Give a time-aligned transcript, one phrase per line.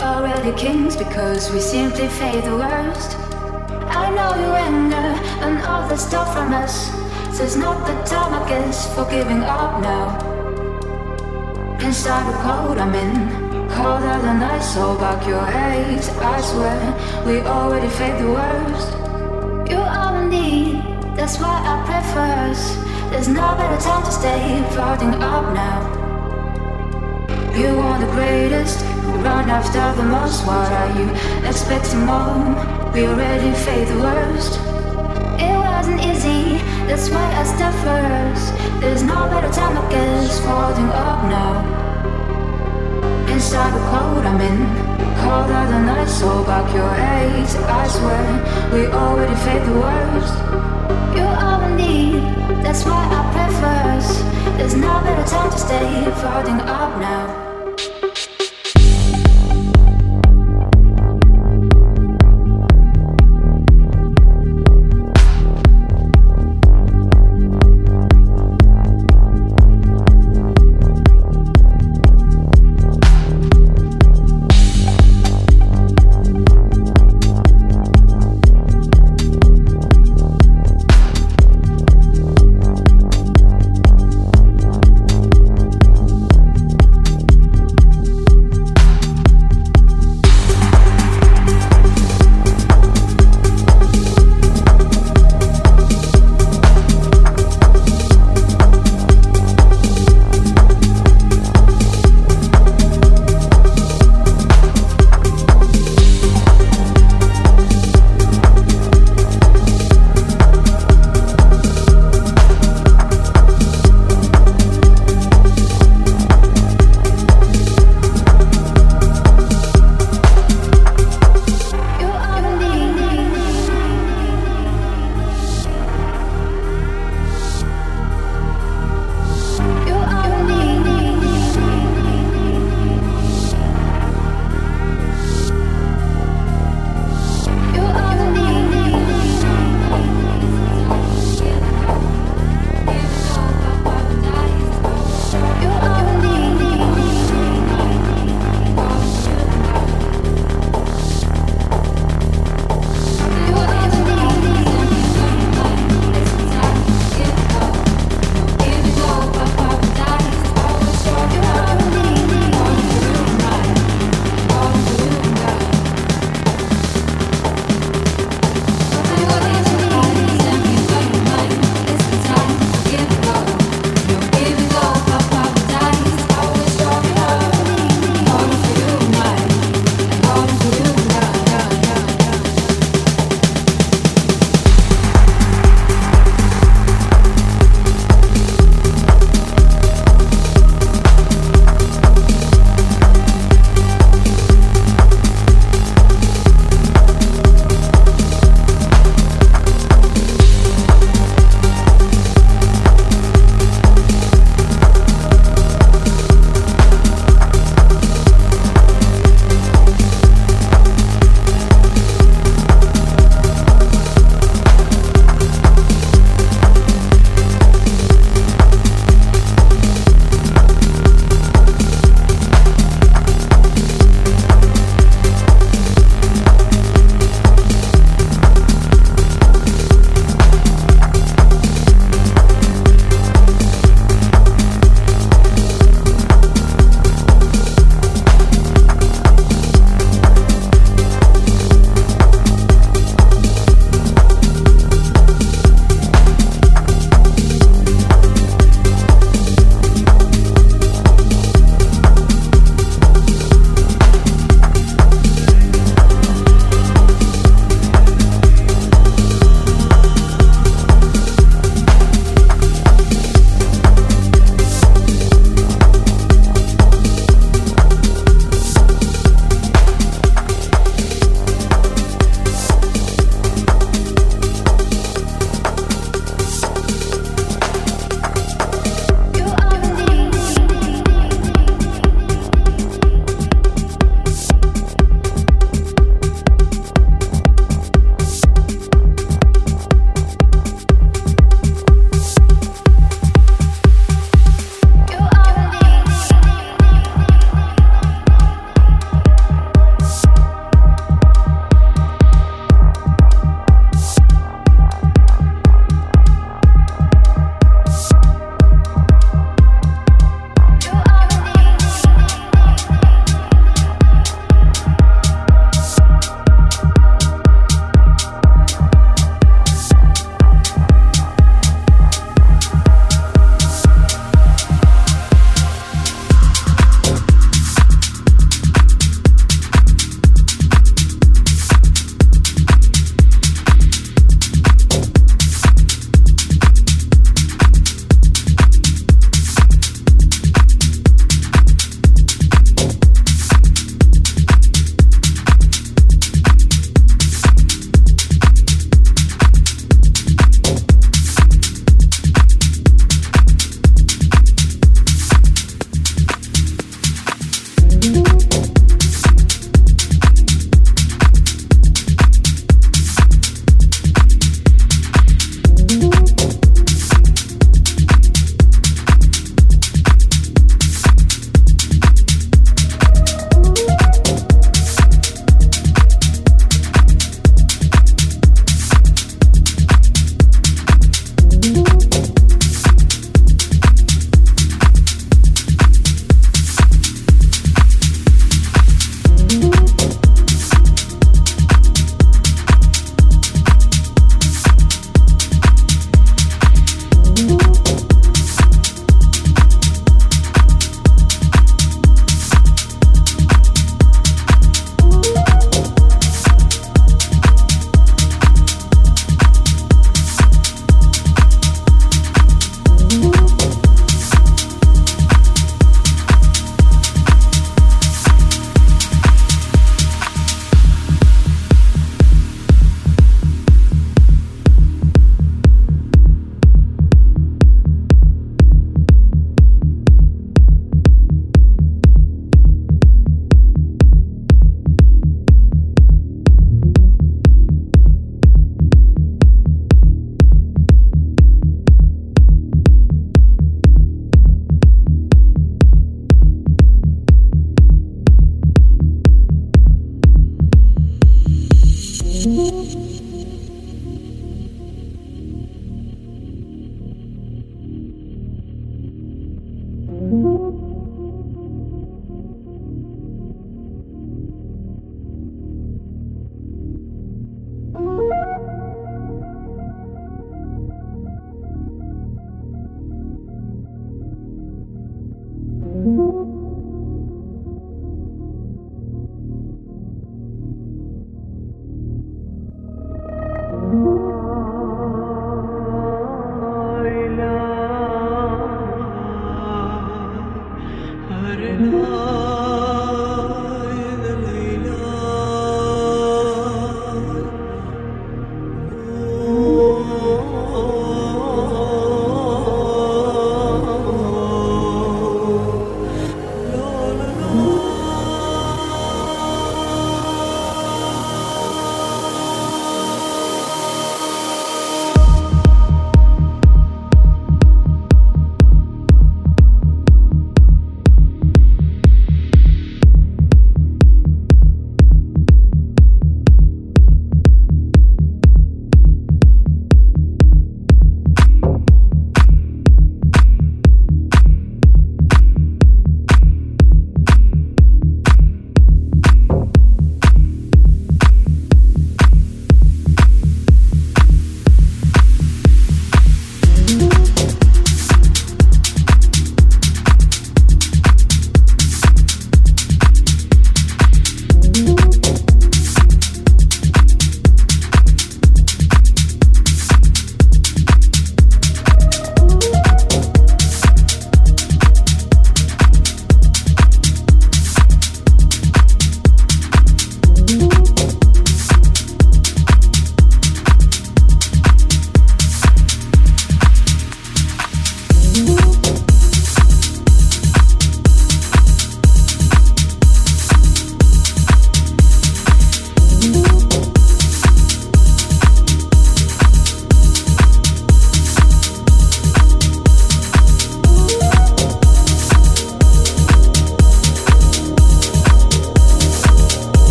[0.00, 3.18] already kings because we simply fade the worst.
[3.90, 5.10] I know you anger
[5.44, 6.90] and all the stuff from us.
[7.38, 10.06] It's not the time, I guess, for giving up now.
[11.80, 16.08] Inside the cold I'm in, colder than ice, so back your hate.
[16.20, 18.90] I swear, we already fade the worst.
[19.70, 20.82] You are I need,
[21.14, 22.78] that's why I pray first.
[23.10, 25.93] There's no better time to stay floating up now.
[27.56, 28.80] You are the greatest,
[29.22, 30.44] run after the most.
[30.44, 31.08] What are you
[31.46, 32.50] expecting more?
[32.92, 34.58] We already fade the worst.
[35.38, 38.80] It wasn't easy, that's why I stepped first.
[38.80, 41.54] There's no better time, I guess, floating up now.
[43.32, 44.58] Inside the cold I'm in,
[45.22, 47.54] colder than ice, so back your hate.
[47.70, 48.26] I swear,
[48.74, 50.34] we already fade the worst.
[51.14, 52.18] You all I need,
[52.64, 54.24] that's why I pray first.
[54.58, 57.43] There's no better time to stay floating up now.